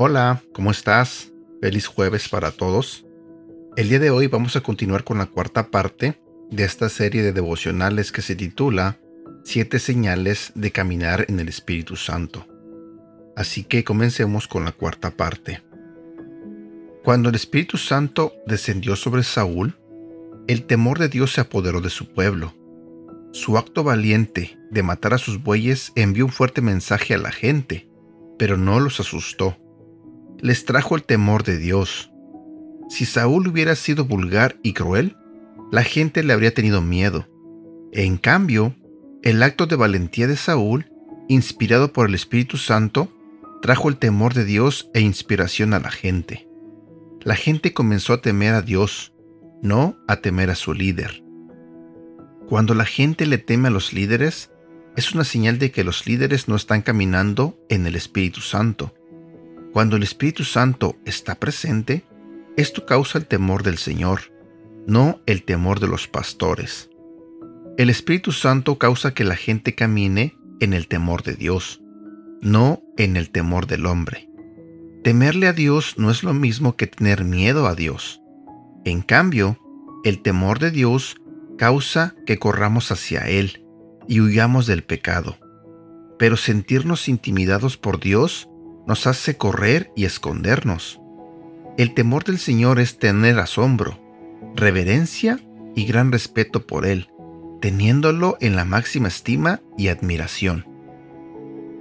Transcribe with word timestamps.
Hola, 0.00 0.42
¿cómo 0.52 0.70
estás? 0.70 1.32
Feliz 1.60 1.86
jueves 1.86 2.28
para 2.28 2.52
todos. 2.52 3.04
El 3.76 3.88
día 3.88 3.98
de 3.98 4.10
hoy 4.10 4.26
vamos 4.28 4.54
a 4.54 4.60
continuar 4.60 5.02
con 5.02 5.18
la 5.18 5.26
cuarta 5.26 5.70
parte 5.70 6.20
de 6.50 6.64
esta 6.64 6.88
serie 6.88 7.22
de 7.22 7.32
devocionales 7.32 8.12
que 8.12 8.22
se 8.22 8.36
titula 8.36 9.00
Siete 9.44 9.78
señales 9.78 10.52
de 10.54 10.70
caminar 10.70 11.26
en 11.28 11.40
el 11.40 11.48
Espíritu 11.48 11.96
Santo. 11.96 12.46
Así 13.36 13.64
que 13.64 13.84
comencemos 13.84 14.46
con 14.46 14.64
la 14.64 14.72
cuarta 14.72 15.10
parte. 15.10 15.67
Cuando 17.08 17.30
el 17.30 17.36
Espíritu 17.36 17.78
Santo 17.78 18.34
descendió 18.46 18.94
sobre 18.94 19.22
Saúl, 19.22 19.78
el 20.46 20.66
temor 20.66 20.98
de 20.98 21.08
Dios 21.08 21.32
se 21.32 21.40
apoderó 21.40 21.80
de 21.80 21.88
su 21.88 22.12
pueblo. 22.12 22.52
Su 23.32 23.56
acto 23.56 23.82
valiente 23.82 24.58
de 24.70 24.82
matar 24.82 25.14
a 25.14 25.16
sus 25.16 25.42
bueyes 25.42 25.90
envió 25.94 26.26
un 26.26 26.30
fuerte 26.30 26.60
mensaje 26.60 27.14
a 27.14 27.16
la 27.16 27.32
gente, 27.32 27.88
pero 28.38 28.58
no 28.58 28.78
los 28.78 29.00
asustó. 29.00 29.56
Les 30.38 30.66
trajo 30.66 30.96
el 30.96 31.02
temor 31.02 31.44
de 31.44 31.56
Dios. 31.56 32.12
Si 32.90 33.06
Saúl 33.06 33.48
hubiera 33.48 33.74
sido 33.74 34.04
vulgar 34.04 34.58
y 34.62 34.74
cruel, 34.74 35.16
la 35.72 35.84
gente 35.84 36.22
le 36.22 36.34
habría 36.34 36.52
tenido 36.52 36.82
miedo. 36.82 37.26
En 37.90 38.18
cambio, 38.18 38.76
el 39.22 39.42
acto 39.42 39.66
de 39.66 39.76
valentía 39.76 40.26
de 40.26 40.36
Saúl, 40.36 40.92
inspirado 41.26 41.90
por 41.90 42.06
el 42.06 42.14
Espíritu 42.14 42.58
Santo, 42.58 43.08
trajo 43.62 43.88
el 43.88 43.96
temor 43.96 44.34
de 44.34 44.44
Dios 44.44 44.90
e 44.92 45.00
inspiración 45.00 45.72
a 45.72 45.80
la 45.80 45.90
gente. 45.90 46.47
La 47.22 47.36
gente 47.36 47.74
comenzó 47.74 48.12
a 48.12 48.20
temer 48.20 48.54
a 48.54 48.62
Dios, 48.62 49.12
no 49.62 49.96
a 50.06 50.16
temer 50.16 50.50
a 50.50 50.54
su 50.54 50.74
líder. 50.74 51.22
Cuando 52.48 52.74
la 52.74 52.84
gente 52.84 53.26
le 53.26 53.38
teme 53.38 53.68
a 53.68 53.70
los 53.70 53.92
líderes, 53.92 54.50
es 54.96 55.12
una 55.14 55.24
señal 55.24 55.58
de 55.58 55.70
que 55.70 55.84
los 55.84 56.06
líderes 56.06 56.48
no 56.48 56.56
están 56.56 56.82
caminando 56.82 57.58
en 57.68 57.86
el 57.86 57.94
Espíritu 57.96 58.40
Santo. 58.40 58.94
Cuando 59.72 59.96
el 59.96 60.02
Espíritu 60.02 60.44
Santo 60.44 60.96
está 61.04 61.34
presente, 61.34 62.04
esto 62.56 62.86
causa 62.86 63.18
el 63.18 63.26
temor 63.26 63.62
del 63.62 63.78
Señor, 63.78 64.32
no 64.86 65.20
el 65.26 65.44
temor 65.44 65.80
de 65.80 65.88
los 65.88 66.08
pastores. 66.08 66.90
El 67.76 67.90
Espíritu 67.90 68.32
Santo 68.32 68.78
causa 68.78 69.14
que 69.14 69.24
la 69.24 69.36
gente 69.36 69.74
camine 69.74 70.36
en 70.60 70.72
el 70.72 70.88
temor 70.88 71.22
de 71.22 71.34
Dios 71.34 71.80
no 72.40 72.82
en 72.96 73.16
el 73.16 73.30
temor 73.30 73.66
del 73.66 73.86
hombre. 73.86 74.27
Temerle 75.02 75.46
a 75.46 75.52
Dios 75.52 75.94
no 75.96 76.10
es 76.10 76.22
lo 76.22 76.34
mismo 76.34 76.76
que 76.76 76.86
tener 76.86 77.24
miedo 77.24 77.66
a 77.66 77.74
Dios. 77.74 78.20
En 78.84 79.00
cambio, 79.02 79.58
el 80.04 80.22
temor 80.22 80.58
de 80.58 80.70
Dios 80.70 81.16
causa 81.56 82.14
que 82.26 82.38
corramos 82.38 82.90
hacia 82.90 83.28
Él 83.28 83.64
y 84.08 84.20
huyamos 84.20 84.66
del 84.66 84.82
pecado. 84.82 85.38
Pero 86.18 86.36
sentirnos 86.36 87.08
intimidados 87.08 87.76
por 87.76 88.00
Dios 88.00 88.48
nos 88.86 89.06
hace 89.06 89.36
correr 89.36 89.92
y 89.94 90.04
escondernos. 90.04 91.00
El 91.76 91.94
temor 91.94 92.24
del 92.24 92.38
Señor 92.38 92.80
es 92.80 92.98
tener 92.98 93.38
asombro, 93.38 94.00
reverencia 94.56 95.38
y 95.76 95.84
gran 95.84 96.10
respeto 96.10 96.66
por 96.66 96.86
Él, 96.86 97.08
teniéndolo 97.60 98.36
en 98.40 98.56
la 98.56 98.64
máxima 98.64 99.08
estima 99.08 99.60
y 99.76 99.88
admiración. 99.88 100.66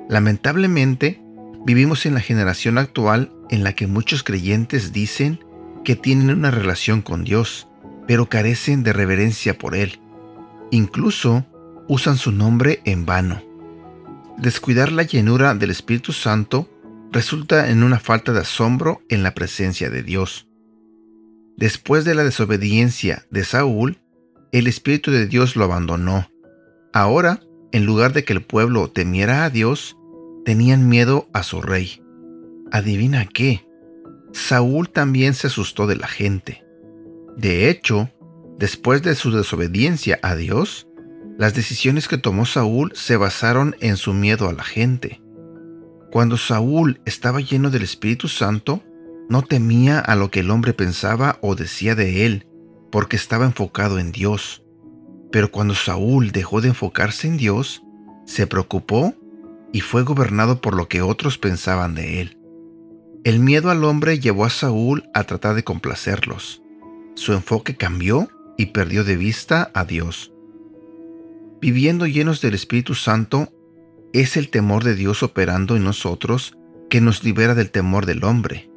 Lamentablemente, 0.08 1.22
vivimos 1.68 2.06
en 2.06 2.14
la 2.14 2.22
generación 2.22 2.78
actual 2.78 3.30
en 3.50 3.66
la 3.66 3.74
que 3.74 3.88
muchos 3.88 4.24
creyentes 4.24 4.94
dicen 4.94 5.44
que 5.84 5.98
tienen 5.98 6.30
una 6.30 6.50
relación 6.50 7.02
con 7.02 7.26
Dios, 7.26 7.68
pero 8.08 8.30
carecen 8.30 8.84
de 8.84 8.94
reverencia 8.94 9.58
por 9.58 9.76
Él. 9.76 10.00
Incluso 10.72 11.46
usan 11.90 12.16
su 12.16 12.32
nombre 12.32 12.80
en 12.86 13.06
vano. 13.06 13.44
Descuidar 14.38 14.94
la 14.94 15.04
llenura 15.04 15.56
del 15.56 15.72
Espíritu 15.72 16.14
Santo 16.14 16.70
resulta 17.12 17.70
en 17.70 17.84
una 17.84 18.00
falta 18.00 18.32
de 18.32 18.40
asombro 18.40 19.02
en 19.10 19.22
la 19.22 19.34
presencia 19.34 19.90
de 19.90 20.04
Dios. 20.04 20.48
Después 21.58 22.06
de 22.06 22.16
la 22.16 22.24
desobediencia 22.24 23.26
de 23.30 23.44
Saúl, 23.44 24.00
el 24.54 24.68
Espíritu 24.68 25.12
de 25.12 25.28
Dios 25.28 25.58
lo 25.58 25.66
abandonó. 25.66 26.32
Ahora, 26.94 27.42
en 27.74 27.86
lugar 27.86 28.14
de 28.14 28.24
que 28.24 28.32
el 28.32 28.42
pueblo 28.42 28.90
temiera 28.90 29.44
a 29.44 29.50
Dios, 29.50 29.97
tenían 30.48 30.88
miedo 30.88 31.28
a 31.34 31.44
su 31.44 31.62
rey. 31.62 32.02
Adivina 32.72 33.26
qué, 33.26 33.68
Saúl 34.32 34.90
también 34.90 35.34
se 35.34 35.48
asustó 35.48 35.88
de 35.88 35.98
la 35.98 36.08
gente. 36.08 36.64
De 37.36 37.70
hecho, 37.70 38.10
después 38.58 39.04
de 39.04 39.16
su 39.16 39.32
desobediencia 39.32 40.20
a 40.24 40.38
Dios, 40.38 40.88
las 41.38 41.54
decisiones 41.54 42.08
que 42.08 42.18
tomó 42.18 42.46
Saúl 42.46 42.94
se 42.96 43.18
basaron 43.18 43.76
en 43.82 43.98
su 43.98 44.14
miedo 44.14 44.48
a 44.48 44.54
la 44.54 44.64
gente. 44.64 45.22
Cuando 46.14 46.38
Saúl 46.38 47.02
estaba 47.04 47.42
lleno 47.42 47.70
del 47.70 47.82
Espíritu 47.84 48.30
Santo, 48.30 48.82
no 49.28 49.42
temía 49.42 50.00
a 50.00 50.16
lo 50.16 50.32
que 50.32 50.40
el 50.40 50.50
hombre 50.50 50.72
pensaba 50.72 51.40
o 51.42 51.56
decía 51.56 51.94
de 51.94 52.26
él, 52.26 52.48
porque 52.90 53.18
estaba 53.18 53.44
enfocado 53.44 54.00
en 54.00 54.14
Dios. 54.14 54.64
Pero 55.30 55.52
cuando 55.52 55.76
Saúl 55.76 56.32
dejó 56.32 56.62
de 56.62 56.70
enfocarse 56.70 57.28
en 57.28 57.36
Dios, 57.36 57.84
se 58.26 58.48
preocupó 58.48 59.14
y 59.72 59.82
fue 59.82 60.04
gobernado 60.04 60.62
por 60.62 60.76
lo 60.76 60.88
que 60.88 61.02
otros 61.02 61.38
pensaban 61.38 61.96
de 61.96 62.22
él. 62.22 62.38
El 63.24 63.40
miedo 63.40 63.70
al 63.70 63.84
hombre 63.84 64.20
llevó 64.20 64.46
a 64.46 64.50
Saúl 64.50 65.04
a 65.14 65.24
tratar 65.24 65.56
de 65.56 65.64
complacerlos. 65.64 66.62
Su 67.16 67.34
enfoque 67.34 67.76
cambió 67.76 68.30
y 68.58 68.68
perdió 68.68 69.04
de 69.04 69.18
vista 69.18 69.72
a 69.74 69.86
Dios. 69.86 70.32
Viviendo 71.60 72.06
llenos 72.06 72.42
del 72.42 72.54
Espíritu 72.54 72.94
Santo, 72.96 73.52
es 74.14 74.38
el 74.38 74.50
temor 74.50 74.84
de 74.84 74.96
Dios 74.96 75.24
operando 75.24 75.76
en 75.76 75.84
nosotros 75.84 76.56
que 76.90 77.02
nos 77.02 77.24
libera 77.24 77.56
del 77.56 77.70
temor 77.72 78.06
del 78.06 78.24
hombre. 78.24 78.70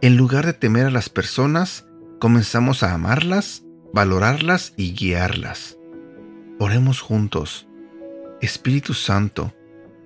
En 0.00 0.16
lugar 0.16 0.46
de 0.46 0.52
temer 0.52 0.86
a 0.86 0.90
las 0.90 1.08
personas, 1.08 1.86
comenzamos 2.18 2.82
a 2.82 2.94
amarlas, 2.94 3.64
valorarlas 3.92 4.72
y 4.76 4.94
guiarlas. 4.94 5.76
Oremos 6.58 7.00
juntos. 7.00 7.68
Espíritu 8.40 8.94
Santo, 8.94 9.52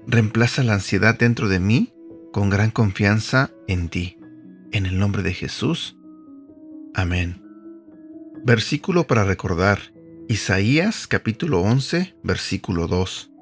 Reemplaza 0.08 0.62
la 0.62 0.74
ansiedad 0.74 1.18
dentro 1.18 1.48
de 1.48 1.58
mí 1.58 1.92
con 2.32 2.48
gran 2.48 2.70
confianza 2.70 3.50
en 3.66 3.88
ti. 3.88 4.18
En 4.70 4.86
el 4.86 5.00
nombre 5.00 5.24
de 5.24 5.34
Jesús. 5.34 5.96
Amén. 6.94 7.42
Versículo 8.44 9.08
para 9.08 9.24
recordar. 9.24 9.80
Isaías 10.28 11.08
capítulo 11.08 11.60
11, 11.60 12.14
versículo 12.22 12.86
2. 12.86 13.32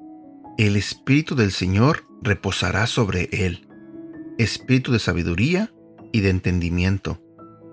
El 0.57 0.75
Espíritu 0.75 1.35
del 1.35 1.51
Señor 1.51 2.07
reposará 2.23 2.87
sobre 2.87 3.29
él. 3.31 3.67
Espíritu 4.39 4.91
de 4.91 4.97
sabiduría 4.99 5.71
y 6.11 6.21
de 6.21 6.31
entendimiento. 6.31 7.21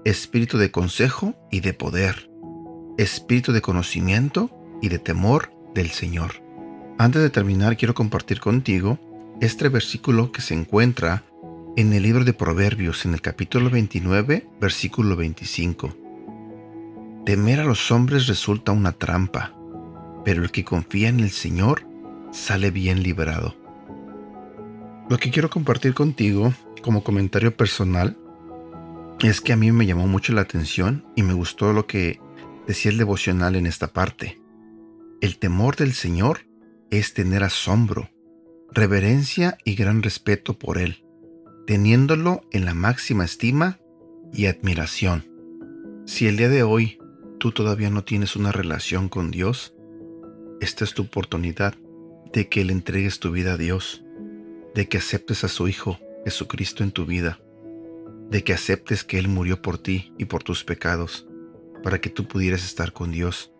Espíritu 0.04 0.58
de 0.58 0.70
consejo 0.70 1.34
y 1.50 1.60
de 1.60 1.72
poder. 1.72 2.28
Espíritu 2.98 3.52
de 3.52 3.62
conocimiento 3.62 4.50
y 4.82 4.91
de 4.91 4.98
temor 4.98 5.50
del 5.75 5.88
Señor. 5.88 6.42
Antes 6.98 7.22
de 7.22 7.30
terminar, 7.30 7.76
quiero 7.76 7.94
compartir 7.94 8.41
contigo 8.41 8.98
este 9.41 9.69
versículo 9.69 10.30
que 10.30 10.41
se 10.41 10.54
encuentra 10.54 11.25
en 11.76 11.92
el 11.92 12.03
libro 12.03 12.25
de 12.25 12.34
Proverbios, 12.34 13.06
en 13.06 13.14
el 13.14 13.20
capítulo 13.20 13.70
29, 13.70 14.47
versículo 14.60 15.16
25. 15.16 15.97
Temer 17.25 17.60
a 17.60 17.64
los 17.64 17.91
hombres 17.91 18.26
resulta 18.26 18.72
una 18.72 18.92
trampa, 18.92 19.54
pero 20.25 20.42
el 20.42 20.50
que 20.50 20.64
confía 20.64 21.08
en 21.08 21.20
el 21.20 21.31
Señor 21.31 21.86
sale 22.31 22.70
bien 22.70 23.02
liberado. 23.02 23.56
Lo 25.08 25.19
que 25.19 25.31
quiero 25.31 25.50
compartir 25.50 25.94
contigo 25.94 26.52
como 26.82 27.02
comentario 27.02 27.56
personal 27.56 28.17
es 29.20 29.40
que 29.40 29.52
a 29.52 29.56
mí 29.56 29.72
me 29.72 29.87
llamó 29.87 30.06
mucho 30.06 30.32
la 30.32 30.43
atención 30.43 31.05
y 31.17 31.22
me 31.22 31.32
gustó 31.32 31.72
lo 31.72 31.87
que 31.87 32.20
decía 32.67 32.93
el 32.93 32.99
devocional 32.99 33.56
en 33.56 33.67
esta 33.67 33.88
parte. 33.88 34.40
El 35.20 35.38
temor 35.38 35.76
del 35.76 35.94
Señor 35.94 36.40
es 36.93 37.15
tener 37.15 37.43
asombro, 37.43 38.11
reverencia 38.71 39.56
y 39.65 39.77
gran 39.77 40.03
respeto 40.03 40.59
por 40.59 40.77
Él, 40.77 41.06
teniéndolo 41.67 42.43
en 42.50 42.67
la 42.67 42.75
máxima 42.75 43.25
estima 43.25 43.81
y 44.31 44.44
admiración. 44.44 45.25
Si 46.05 46.27
el 46.27 46.37
día 46.37 46.50
de 46.50 46.62
hoy 46.62 46.99
tú 47.39 47.50
todavía 47.50 47.89
no 47.89 48.05
tienes 48.05 48.37
una 48.37 48.53
relación 48.53 49.09
con 49.09 49.31
Dios, 49.31 49.75
esta 50.61 50.85
es 50.85 50.93
tu 50.93 51.05
oportunidad 51.05 51.75
de 52.31 52.50
que 52.50 52.62
le 52.62 52.75
entregues 52.75 53.21
tu 53.21 53.31
vida 53.31 53.55
a 53.55 53.56
Dios, 53.56 54.05
de 54.75 54.87
que 54.87 54.99
aceptes 54.99 55.44
a 55.44 55.49
su 55.49 55.69
Hijo 55.69 55.99
Jesucristo 56.27 56.85
en 56.85 56.93
tu 56.93 57.06
vida, 57.06 57.41
de 58.29 58.44
que 58.44 58.53
aceptes 58.53 59.03
que 59.03 59.19
Él 59.19 59.29
murió 59.29 59.62
por 59.62 59.79
ti 59.79 60.12
y 60.19 60.27
por 60.27 60.43
tus 60.43 60.62
pecados, 60.62 61.27
para 61.83 62.03
que 62.03 62.11
tú 62.11 62.29
pudieras 62.29 62.62
estar 62.62 62.93
con 62.93 63.12
Dios 63.12 63.51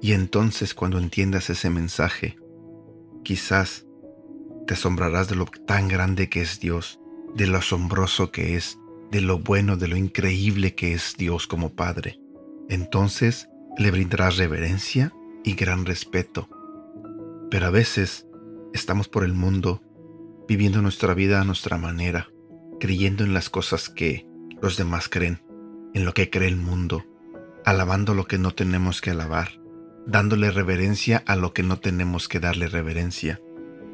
y 0.00 0.12
entonces 0.12 0.74
cuando 0.74 0.98
entiendas 0.98 1.50
ese 1.50 1.70
mensaje, 1.70 2.38
quizás 3.24 3.86
te 4.66 4.74
asombrarás 4.74 5.28
de 5.28 5.36
lo 5.36 5.46
tan 5.46 5.88
grande 5.88 6.28
que 6.28 6.42
es 6.42 6.60
Dios, 6.60 7.00
de 7.34 7.46
lo 7.46 7.58
asombroso 7.58 8.30
que 8.30 8.56
es, 8.56 8.78
de 9.10 9.20
lo 9.20 9.38
bueno, 9.38 9.76
de 9.76 9.88
lo 9.88 9.96
increíble 9.96 10.74
que 10.74 10.92
es 10.92 11.14
Dios 11.16 11.46
como 11.46 11.74
Padre. 11.74 12.20
Entonces 12.68 13.48
le 13.78 13.90
brindarás 13.90 14.36
reverencia 14.36 15.12
y 15.44 15.54
gran 15.54 15.86
respeto. 15.86 16.48
Pero 17.50 17.66
a 17.66 17.70
veces 17.70 18.26
estamos 18.74 19.08
por 19.08 19.24
el 19.24 19.32
mundo 19.32 19.82
viviendo 20.48 20.82
nuestra 20.82 21.14
vida 21.14 21.40
a 21.40 21.44
nuestra 21.44 21.78
manera, 21.78 22.28
creyendo 22.80 23.24
en 23.24 23.34
las 23.34 23.50
cosas 23.50 23.88
que 23.88 24.26
los 24.60 24.76
demás 24.76 25.08
creen, 25.08 25.42
en 25.94 26.04
lo 26.04 26.14
que 26.14 26.30
cree 26.30 26.48
el 26.48 26.56
mundo, 26.56 27.04
alabando 27.64 28.14
lo 28.14 28.26
que 28.26 28.38
no 28.38 28.52
tenemos 28.52 29.00
que 29.00 29.10
alabar, 29.10 29.60
dándole 30.06 30.50
reverencia 30.50 31.22
a 31.26 31.36
lo 31.36 31.52
que 31.52 31.62
no 31.62 31.78
tenemos 31.78 32.28
que 32.28 32.40
darle 32.40 32.68
reverencia, 32.68 33.40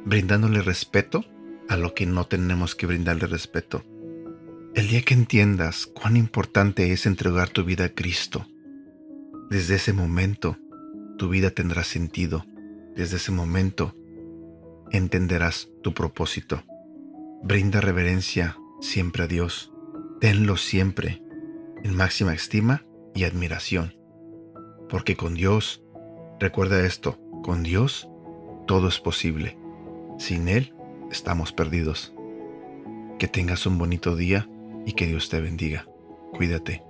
brindándole 0.04 0.62
respeto 0.62 1.24
a 1.68 1.76
lo 1.76 1.94
que 1.94 2.06
no 2.06 2.26
tenemos 2.26 2.74
que 2.74 2.86
brindarle 2.86 3.26
respeto. 3.26 3.84
El 4.74 4.88
día 4.88 5.02
que 5.02 5.14
entiendas 5.14 5.86
cuán 5.86 6.16
importante 6.16 6.92
es 6.92 7.06
entregar 7.06 7.48
tu 7.48 7.64
vida 7.64 7.86
a 7.86 7.88
Cristo, 7.90 8.46
desde 9.52 9.74
ese 9.74 9.92
momento 9.92 10.56
tu 11.18 11.28
vida 11.28 11.50
tendrá 11.50 11.84
sentido. 11.84 12.46
Desde 12.96 13.16
ese 13.16 13.32
momento 13.32 13.94
entenderás 14.90 15.68
tu 15.82 15.92
propósito. 15.92 16.62
Brinda 17.42 17.80
reverencia 17.80 18.56
siempre 18.80 19.24
a 19.24 19.26
Dios. 19.26 19.72
Tenlo 20.20 20.56
siempre 20.56 21.22
en 21.84 21.94
máxima 21.94 22.32
estima 22.32 22.86
y 23.14 23.24
admiración. 23.24 23.94
Porque 24.88 25.16
con 25.16 25.34
Dios, 25.34 25.81
recuerda 26.42 26.84
esto, 26.84 27.18
con 27.44 27.62
Dios 27.62 28.08
todo 28.66 28.88
es 28.88 28.98
posible. 28.98 29.56
Sin 30.18 30.48
Él 30.48 30.74
estamos 31.10 31.52
perdidos. 31.52 32.12
Que 33.18 33.28
tengas 33.28 33.64
un 33.64 33.78
bonito 33.78 34.16
día 34.16 34.48
y 34.84 34.92
que 34.92 35.06
Dios 35.06 35.28
te 35.28 35.40
bendiga. 35.40 35.86
Cuídate. 36.32 36.82